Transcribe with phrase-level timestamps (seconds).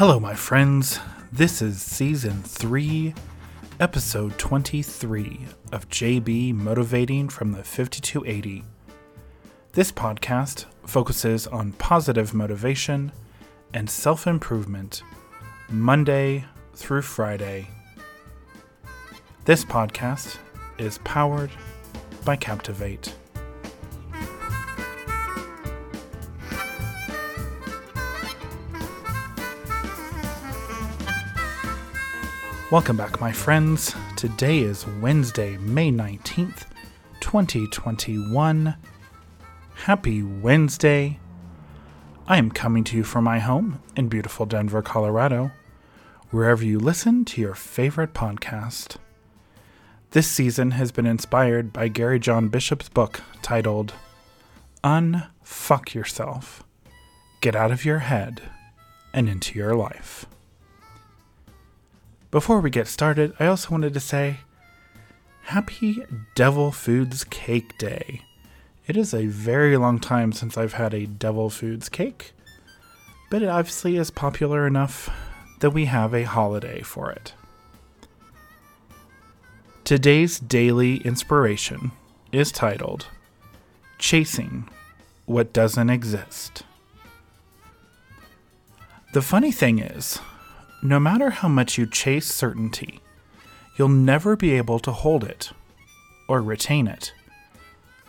[0.00, 0.98] Hello, my friends.
[1.30, 3.12] This is season 3,
[3.80, 5.40] episode 23
[5.72, 8.64] of JB Motivating from the 5280.
[9.72, 13.12] This podcast focuses on positive motivation
[13.74, 15.02] and self improvement
[15.68, 17.68] Monday through Friday.
[19.44, 20.38] This podcast
[20.78, 21.50] is powered
[22.24, 23.14] by Captivate.
[32.70, 33.96] Welcome back, my friends.
[34.14, 36.66] Today is Wednesday, May 19th,
[37.18, 38.76] 2021.
[39.74, 41.18] Happy Wednesday.
[42.28, 45.50] I am coming to you from my home in beautiful Denver, Colorado,
[46.30, 48.98] wherever you listen to your favorite podcast.
[50.12, 53.94] This season has been inspired by Gary John Bishop's book titled
[54.84, 56.62] Unfuck Yourself
[57.40, 58.42] Get Out of Your Head
[59.12, 60.26] and Into Your Life.
[62.30, 64.38] Before we get started, I also wanted to say
[65.46, 66.04] Happy
[66.36, 68.22] Devil Foods Cake Day.
[68.86, 72.30] It is a very long time since I've had a Devil Foods cake,
[73.30, 75.10] but it obviously is popular enough
[75.58, 77.34] that we have a holiday for it.
[79.82, 81.90] Today's daily inspiration
[82.30, 83.08] is titled
[83.98, 84.68] Chasing
[85.26, 86.62] What Doesn't Exist.
[89.14, 90.20] The funny thing is,
[90.82, 93.00] no matter how much you chase certainty,
[93.76, 95.52] you'll never be able to hold it
[96.28, 97.12] or retain it.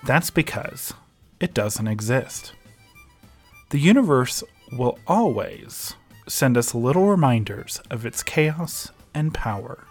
[0.03, 0.93] That's because
[1.39, 2.53] it doesn't exist.
[3.69, 5.95] The universe will always
[6.27, 9.85] send us little reminders of its chaos and power,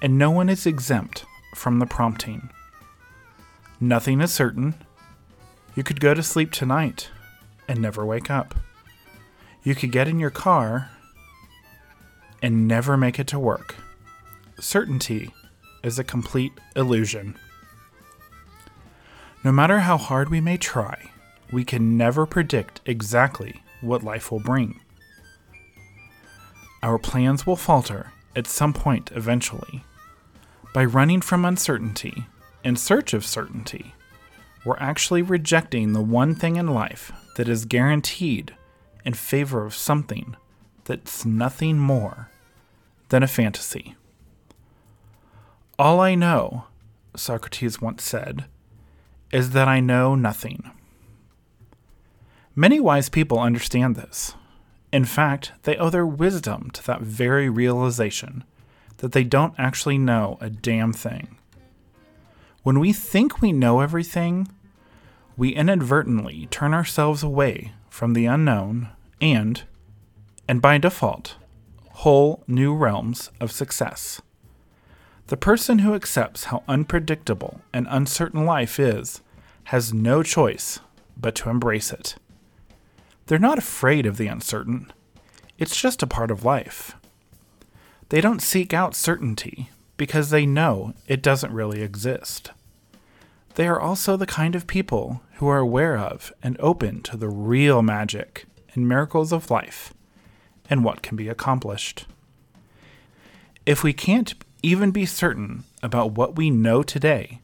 [0.00, 2.50] and no one is exempt from the prompting.
[3.80, 4.74] Nothing is certain.
[5.74, 7.10] You could go to sleep tonight
[7.68, 8.54] and never wake up.
[9.62, 10.90] You could get in your car
[12.42, 13.76] and never make it to work.
[14.58, 15.30] Certainty
[15.82, 17.36] is a complete illusion.
[19.44, 21.10] No matter how hard we may try,
[21.52, 24.80] we can never predict exactly what life will bring.
[26.82, 29.84] Our plans will falter at some point eventually.
[30.74, 32.24] By running from uncertainty
[32.64, 33.94] in search of certainty,
[34.64, 38.54] we're actually rejecting the one thing in life that is guaranteed
[39.04, 40.36] in favor of something
[40.84, 42.30] that's nothing more
[43.12, 43.94] than a fantasy.
[45.78, 46.64] All I know,
[47.14, 48.46] Socrates once said,
[49.30, 50.70] is that I know nothing.
[52.56, 54.34] Many wise people understand this.
[54.94, 58.44] In fact, they owe their wisdom to that very realization
[58.96, 61.36] that they don't actually know a damn thing.
[62.62, 64.48] When we think we know everything,
[65.36, 68.88] we inadvertently turn ourselves away from the unknown
[69.20, 69.64] and,
[70.48, 71.36] and by default,
[71.92, 74.20] whole new realms of success.
[75.28, 79.20] The person who accepts how unpredictable and uncertain life is
[79.64, 80.80] has no choice
[81.16, 82.16] but to embrace it.
[83.26, 84.92] They're not afraid of the uncertain,
[85.58, 86.96] it's just a part of life.
[88.08, 92.50] They don't seek out certainty because they know it doesn't really exist.
[93.54, 97.28] They are also the kind of people who are aware of and open to the
[97.28, 99.94] real magic and miracles of life
[100.68, 102.06] and what can be accomplished.
[103.64, 107.40] If we can't even be certain about what we know today,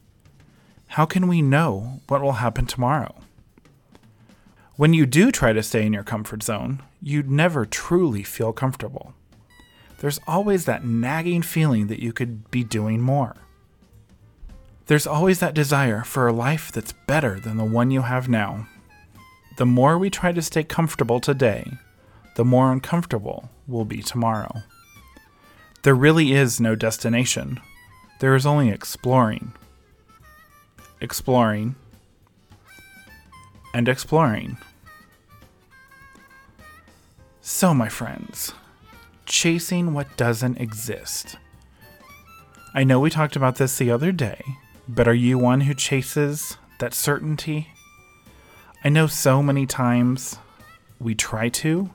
[0.87, 3.15] how can we know what will happen tomorrow?
[4.75, 9.13] When you do try to stay in your comfort zone, you'd never truly feel comfortable.
[9.99, 13.35] There's always that nagging feeling that you could be doing more.
[14.87, 18.67] There's always that desire for a life that's better than the one you have now.
[19.57, 21.69] The more we try to stay comfortable today,
[22.39, 24.63] the more uncomfortable we'll be tomorrow.
[25.81, 27.59] There really is no destination,
[28.21, 29.51] there is only exploring.
[31.01, 31.75] Exploring.
[33.73, 34.57] And exploring.
[37.41, 38.53] So, my friends,
[39.25, 41.35] chasing what doesn't exist.
[42.73, 44.41] I know we talked about this the other day,
[44.87, 47.67] but are you one who chases that certainty?
[48.81, 50.37] I know so many times
[51.01, 51.89] we try to,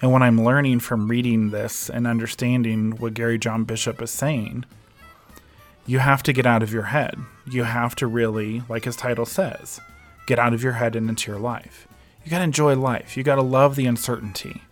[0.00, 4.64] and what I'm learning from reading this and understanding what Gary John Bishop is saying,
[5.86, 7.16] you have to get out of your head.
[7.50, 9.80] You have to really, like his title says,
[10.26, 11.88] get out of your head and into your life.
[12.24, 13.16] You got to enjoy life.
[13.16, 14.62] You got to love the uncertainty.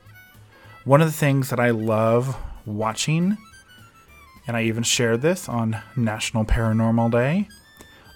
[0.84, 2.36] One of the things that I love
[2.66, 3.38] watching,
[4.46, 7.48] and I even shared this on National Paranormal Day,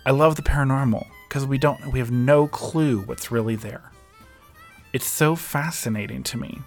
[0.05, 3.91] I love the paranormal because we don't we have no clue what's really there.
[4.93, 6.61] It's so fascinating to me.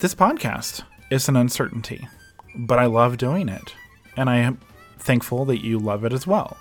[0.00, 2.06] This podcast is an uncertainty,
[2.54, 3.74] but I love doing it,
[4.16, 4.60] and I am
[4.96, 6.56] thankful that you love it as well.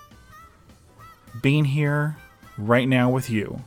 [1.39, 2.17] Being here
[2.57, 3.61] right now with you,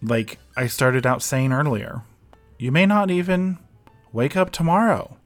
[0.00, 2.02] like I started out saying earlier,
[2.60, 3.58] you may not even
[4.12, 5.16] wake up tomorrow.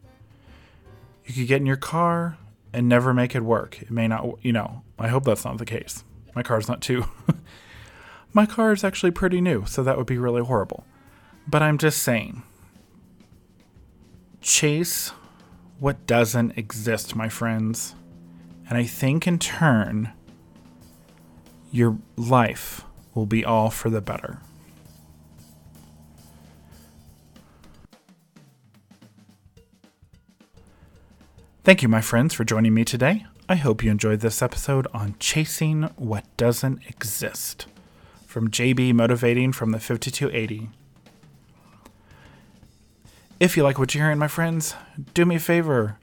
[1.27, 2.39] You could get in your car
[2.73, 3.83] and never make it work.
[3.83, 6.03] It may not, you know, I hope that's not the case.
[6.35, 7.05] My car's not too.
[8.33, 10.87] My car is actually pretty new, so that would be really horrible.
[11.49, 12.43] But I'm just saying,
[14.41, 15.13] chase
[15.79, 17.95] what doesn't exist, my friends.
[18.69, 20.13] And I think in turn,
[21.73, 22.85] your life
[23.15, 24.39] will be all for the better.
[31.63, 33.27] Thank you, my friends, for joining me today.
[33.49, 37.67] I hope you enjoyed this episode on chasing what doesn't exist
[38.27, 40.71] from JB Motivating from the 5280.
[43.41, 44.75] If you like what you're hearing, my friends,
[45.15, 45.97] do me a favor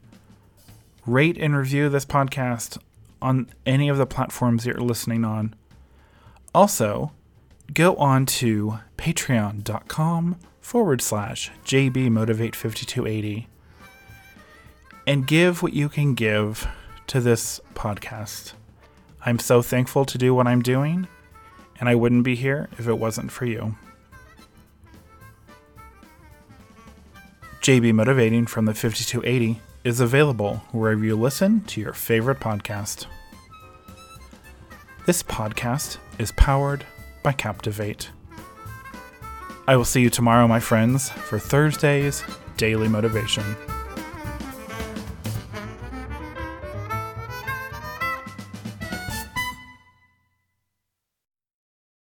[1.06, 2.78] rate and review this podcast
[3.22, 5.54] on any of the platforms you're listening on.
[6.52, 7.12] Also,
[7.72, 13.46] go on to patreon.com forward slash jbmotivate5280
[15.06, 16.66] and give what you can give
[17.06, 18.54] to this podcast.
[19.24, 21.06] I'm so thankful to do what I'm doing,
[21.78, 23.76] and I wouldn't be here if it wasn't for you.
[27.68, 33.04] JB Motivating from the 5280 is available wherever you listen to your favorite podcast.
[35.04, 36.86] This podcast is powered
[37.22, 38.08] by Captivate.
[39.66, 42.24] I will see you tomorrow, my friends, for Thursday's
[42.56, 43.44] Daily Motivation.